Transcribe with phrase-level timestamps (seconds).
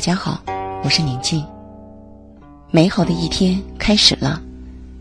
[0.00, 0.42] 大家好，
[0.82, 1.44] 我是宁静。
[2.70, 4.40] 美好的一天开始了，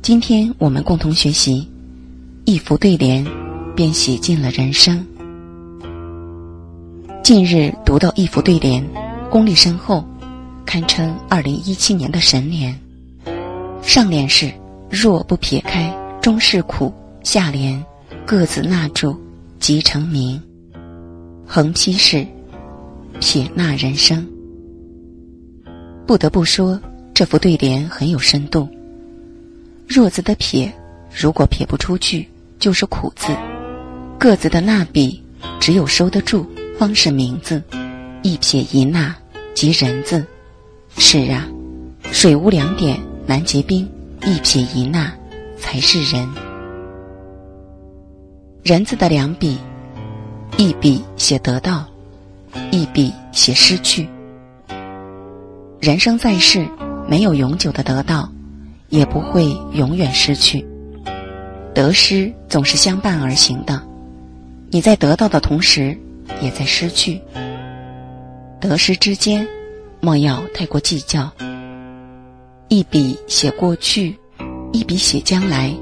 [0.00, 1.68] 今天我们共同学习
[2.46, 3.22] 一幅对联，
[3.74, 5.06] 便写尽了人生。
[7.22, 8.82] 近日读到一幅对联，
[9.28, 10.02] 功力深厚，
[10.64, 12.74] 堪称二零一七年的神联。
[13.82, 14.50] 上联是
[14.88, 16.90] “若不撇开，终是苦”，
[17.22, 17.84] 下联
[18.24, 19.14] “各自纳住，
[19.60, 20.42] 即成名”。
[21.46, 22.26] 横批是
[23.20, 24.26] “撇捺人生”。
[26.06, 26.80] 不得不说，
[27.12, 28.68] 这副对联很有深度。
[29.88, 30.72] 弱字的撇，
[31.10, 32.28] 如果撇不出去，
[32.60, 33.32] 就是苦字；
[34.16, 35.20] 个字的捺笔，
[35.58, 36.46] 只有收得住，
[36.78, 37.60] 方是名字。
[38.22, 39.12] 一撇一捺，
[39.52, 40.24] 即人字。
[40.96, 41.46] 是啊，
[42.12, 43.88] 水无两点难结冰，
[44.24, 45.12] 一撇一捺
[45.58, 46.28] 才是人。
[48.62, 49.58] 人字的两笔，
[50.56, 51.84] 一笔写得到，
[52.70, 54.08] 一笔写失去。
[55.86, 56.66] 人生在世，
[57.06, 58.28] 没有永久的得到，
[58.88, 60.66] 也不会永远失去。
[61.72, 63.80] 得失总是相伴而行的，
[64.68, 65.96] 你在得到的同时，
[66.42, 67.22] 也在失去。
[68.60, 69.46] 得失之间，
[70.00, 71.30] 莫要太过计较。
[72.66, 74.18] 一笔写过去，
[74.72, 75.72] 一笔写将来，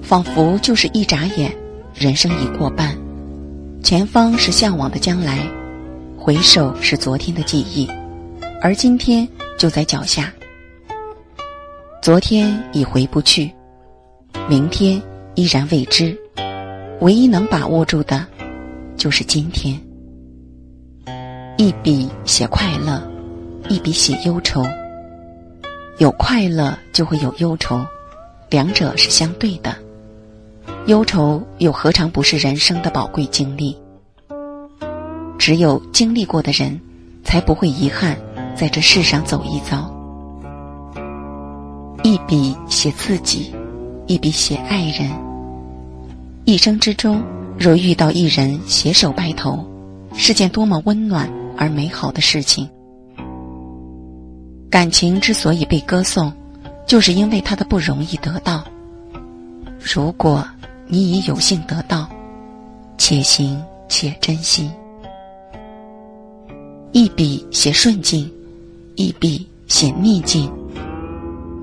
[0.00, 1.52] 仿佛就是一眨眼，
[1.92, 2.96] 人生已过半。
[3.82, 5.44] 前方是向往的将来，
[6.16, 7.90] 回首是昨天的记忆。
[8.62, 9.26] 而今天
[9.58, 10.30] 就在脚下，
[12.02, 13.50] 昨天已回不去，
[14.50, 15.00] 明天
[15.34, 16.14] 依然未知，
[17.00, 18.26] 唯一能把握住的，
[18.98, 19.80] 就是今天。
[21.56, 23.02] 一笔写快乐，
[23.70, 24.62] 一笔写忧愁。
[25.96, 27.82] 有快乐就会有忧愁，
[28.50, 29.74] 两者是相对的。
[30.84, 33.74] 忧愁又何尝不是人生的宝贵经历？
[35.38, 36.78] 只有经历过的人，
[37.24, 38.14] 才不会遗憾。
[38.54, 39.90] 在这世上走一遭，
[42.02, 43.54] 一笔写自己，
[44.06, 45.10] 一笔写爱人。
[46.44, 47.22] 一生之中，
[47.58, 49.64] 若遇到一人携手白头，
[50.14, 52.68] 是件多么温暖而美好的事情。
[54.68, 56.32] 感情之所以被歌颂，
[56.86, 58.62] 就是因为它的不容易得到。
[59.80, 60.46] 如果
[60.86, 62.06] 你已有幸得到，
[62.98, 64.70] 且行且珍惜。
[66.92, 68.30] 一笔写顺境。
[69.00, 70.52] 一笔写逆境，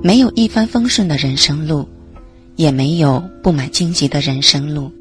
[0.02, 1.88] 没有一帆风顺的人生路，
[2.56, 4.92] 也没有布满荆棘的人生路。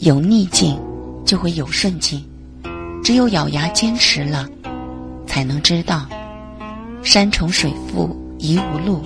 [0.00, 0.78] 有逆境，
[1.24, 2.22] 就会有顺境。
[3.02, 4.46] 只有咬牙坚持了，
[5.26, 6.06] 才能知道，
[7.02, 9.00] 山重水复疑无路，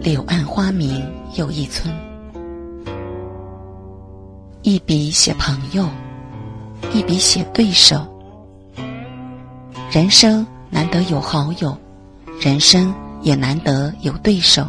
[0.00, 1.00] 柳暗花明
[1.36, 1.94] 又一村。
[4.62, 5.88] 一笔写朋友，
[6.92, 8.04] 一笔写对手。
[9.88, 10.44] 人生。
[10.76, 11.74] 难得有好友，
[12.38, 14.62] 人生也难得有对手。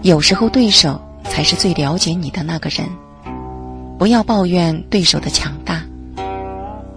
[0.00, 2.88] 有时候对手才是最了解你的那个人。
[3.98, 5.84] 不要抱怨对手的强大，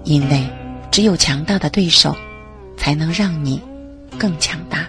[0.05, 0.49] 因为
[0.89, 2.15] 只有强大的对手，
[2.77, 3.61] 才能让你
[4.17, 4.87] 更强大。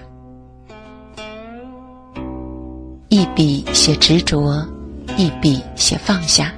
[3.09, 4.65] 一笔写执着，
[5.17, 6.55] 一笔写放下。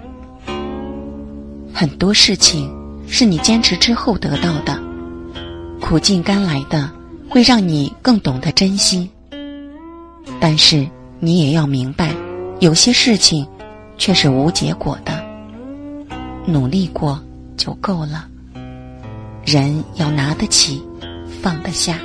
[1.73, 2.71] 很多事情
[3.09, 4.86] 是你坚持之后得到的。
[5.89, 6.91] 苦尽甘来的，
[7.31, 9.09] 会让你更懂得珍惜。
[10.41, 10.85] 但是
[11.21, 12.13] 你也要明白，
[12.59, 13.47] 有些事情
[13.97, 15.25] 却是无结果的。
[16.45, 17.23] 努力过
[17.57, 18.27] 就够了。
[19.45, 20.83] 人要拿得起，
[21.41, 22.01] 放得下。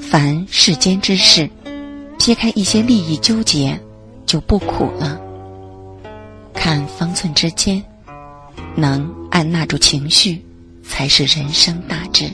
[0.00, 1.48] 凡世间之事，
[2.18, 3.78] 撇开一些利益纠结，
[4.26, 5.16] 就不苦了。
[6.52, 7.80] 看方寸之间，
[8.74, 10.44] 能按捺住情绪。
[10.90, 12.24] 才是人生大志。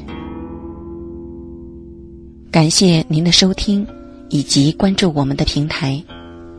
[2.55, 3.85] 感谢您的收听
[4.29, 6.01] 以及关注我们的平台，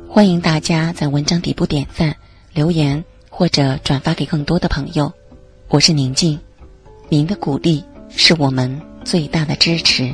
[0.09, 2.13] 欢迎大家在文章底部点赞、
[2.53, 5.09] 留言或者转发给更多的朋友。
[5.69, 6.37] 我是宁静，
[7.07, 10.13] 您的鼓励是我们最大的支持。